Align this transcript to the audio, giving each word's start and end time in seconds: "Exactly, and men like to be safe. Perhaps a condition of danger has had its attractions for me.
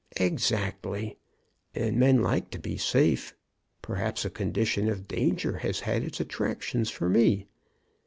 "Exactly, 0.17 1.19
and 1.75 1.99
men 1.99 2.23
like 2.23 2.49
to 2.49 2.57
be 2.59 2.75
safe. 2.75 3.35
Perhaps 3.83 4.25
a 4.25 4.31
condition 4.31 4.89
of 4.89 5.07
danger 5.07 5.59
has 5.59 5.81
had 5.81 6.01
its 6.01 6.19
attractions 6.19 6.89
for 6.89 7.07
me. 7.07 7.45